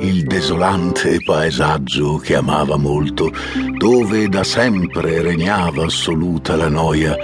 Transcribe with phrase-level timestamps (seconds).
[0.00, 3.32] Il desolante paesaggio che amava molto,
[3.78, 7.16] dove da sempre regnava assoluta la noia,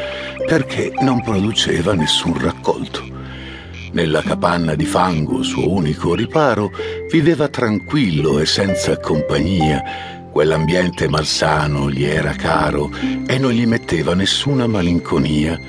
[0.47, 3.05] perché non produceva nessun raccolto.
[3.93, 6.71] Nella capanna di fango, suo unico riparo,
[7.11, 9.83] viveva tranquillo e senza compagnia.
[10.33, 12.91] Quell'ambiente malsano gli era caro
[13.27, 15.61] e non gli metteva nessuna malinconia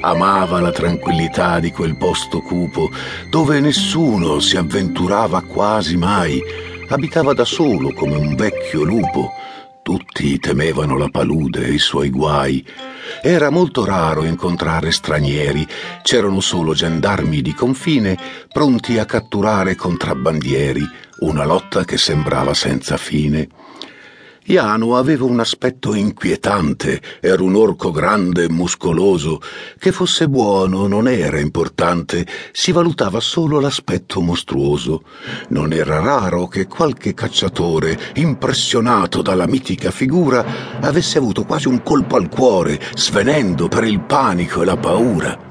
[0.00, 2.88] Amava la tranquillità di quel posto cupo,
[3.28, 6.40] dove nessuno si avventurava quasi mai.
[6.88, 9.32] Abitava da solo come un vecchio lupo.
[9.82, 12.64] Tutti temevano la palude e i suoi guai.
[13.22, 15.66] Era molto raro incontrare stranieri,
[16.02, 18.16] c'erano solo gendarmi di confine
[18.52, 20.86] pronti a catturare contrabbandieri,
[21.20, 23.48] una lotta che sembrava senza fine.
[24.48, 29.42] Iano aveva un aspetto inquietante, era un orco grande e muscoloso.
[29.78, 35.02] Che fosse buono non era importante, si valutava solo l'aspetto mostruoso.
[35.50, 42.16] Non era raro che qualche cacciatore, impressionato dalla mitica figura, avesse avuto quasi un colpo
[42.16, 45.47] al cuore, svenendo per il panico e la paura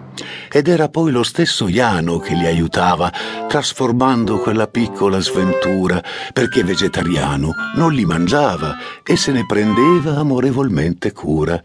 [0.51, 3.11] ed era poi lo stesso Iano che li aiutava,
[3.47, 11.61] trasformando quella piccola sventura, perché vegetariano non li mangiava e se ne prendeva amorevolmente cura.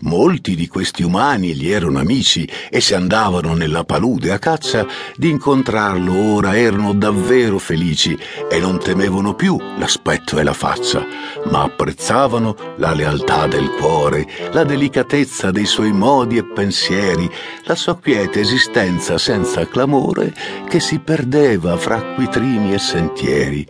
[0.00, 5.30] Molti di questi umani gli erano amici e se andavano nella palude a caccia, di
[5.30, 8.18] incontrarlo ora erano davvero felici
[8.50, 11.06] e non temevano più l'aspetto e la faccia,
[11.50, 17.30] ma apprezzavano la lealtà del cuore, la delicatezza dei suoi modi e pensieri,
[17.64, 20.34] la sua quiete esistenza senza clamore
[20.68, 23.68] che si perdeva fra acquitrini e sentieri.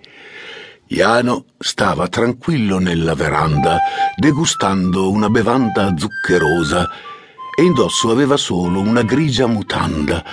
[0.88, 3.78] Iano stava tranquillo nella veranda,
[4.16, 6.88] degustando una bevanda zuccherosa,
[7.58, 10.24] e indosso aveva solo una grigia mutanda,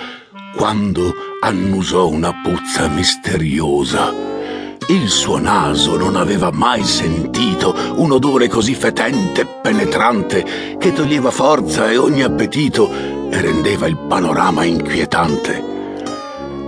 [0.56, 4.12] quando annusò una puzza misteriosa.
[4.88, 11.30] Il suo naso non aveva mai sentito un odore così fetente e penetrante che toglieva
[11.30, 15.72] forza e ogni appetito e rendeva il panorama inquietante.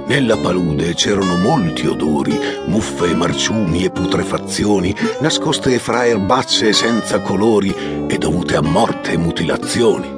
[0.07, 7.75] Nella palude c'erano molti odori, muffe, marciumi e putrefazioni, nascoste fra erbacce senza colori
[8.07, 10.15] e dovute a morte e mutilazioni.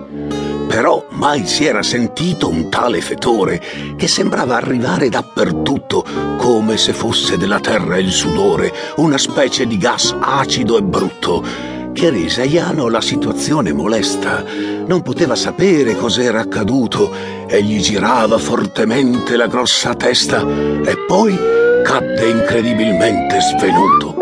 [0.68, 3.62] Però mai si era sentito un tale fetore
[3.96, 6.04] che sembrava arrivare dappertutto,
[6.36, 12.10] come se fosse della terra il sudore, una specie di gas acido e brutto che
[12.10, 14.44] rese a Iano la situazione molesta.
[14.86, 17.12] Non poteva sapere cos'era accaduto
[17.48, 21.36] e gli girava fortemente la grossa testa e poi
[21.82, 24.14] cadde incredibilmente svenuto.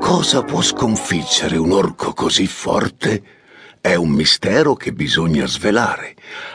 [0.00, 3.22] Cosa può sconfiggere un orco così forte?
[3.78, 6.14] È un mistero che bisogna svelare.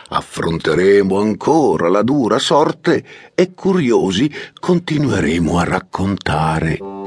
[0.09, 3.03] Affronteremo ancora la dura sorte
[3.35, 7.06] e curiosi continueremo a raccontare.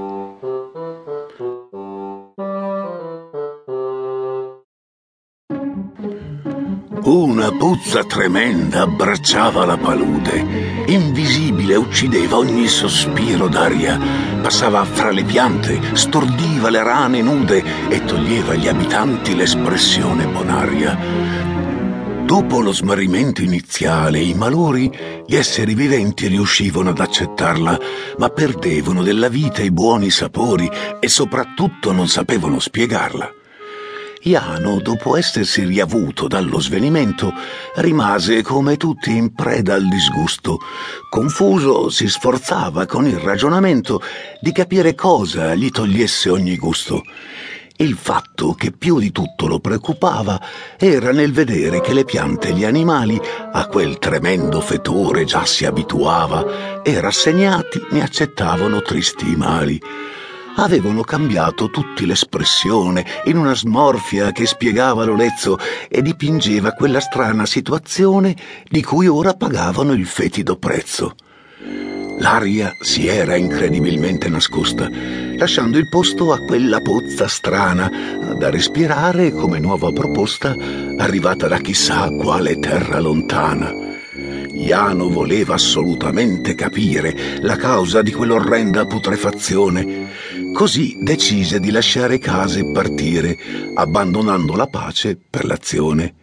[7.02, 10.84] Una puzza tremenda abbracciava la palude.
[10.86, 13.98] Invisibile uccideva ogni sospiro d'aria.
[14.42, 20.98] Passava fra le piante, stordiva le rane nude e toglieva agli abitanti l'espressione bonaria.
[22.26, 24.92] Dopo lo smarrimento iniziale, i malori,
[25.26, 27.78] gli esseri viventi riuscivano ad accettarla,
[28.18, 33.39] ma perdevano della vita i buoni sapori e soprattutto non sapevano spiegarla.
[34.22, 37.32] Iano, dopo essersi riavuto dallo svenimento,
[37.76, 40.58] rimase come tutti in preda al disgusto.
[41.08, 44.02] Confuso, si sforzava con il ragionamento
[44.40, 47.02] di capire cosa gli togliesse ogni gusto.
[47.76, 50.38] Il fatto che più di tutto lo preoccupava
[50.76, 53.18] era nel vedere che le piante e gli animali
[53.52, 59.80] a quel tremendo fetore già si abituava e rassegnati ne accettavano tristi mali
[60.56, 68.36] avevano cambiato tutti l'espressione in una smorfia che spiegava l'olezzo e dipingeva quella strana situazione
[68.68, 71.14] di cui ora pagavano il fetido prezzo.
[72.18, 74.88] L'aria si era incredibilmente nascosta,
[75.36, 77.90] lasciando il posto a quella pozza strana
[78.36, 80.54] da respirare come nuova proposta
[80.98, 83.88] arrivata da chissà quale terra lontana.
[84.52, 90.08] Iano voleva assolutamente capire la causa di quell'orrenda putrefazione.
[90.52, 93.36] Così decise di lasciare casa e partire,
[93.74, 96.14] abbandonando la pace per l'azione.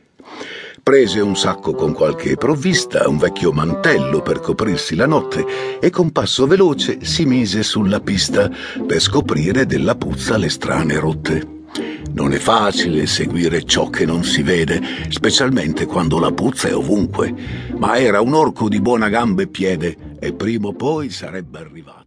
[0.84, 6.12] Prese un sacco con qualche provvista, un vecchio mantello per coprirsi la notte e con
[6.12, 8.50] passo veloce si mise sulla pista
[8.86, 11.56] per scoprire della puzza le strane rotte.
[12.14, 17.34] Non è facile seguire ciò che non si vede, specialmente quando la puzza è ovunque,
[17.76, 21.98] ma era un orco di buona gambe e piede e prima o poi sarebbe arrivato.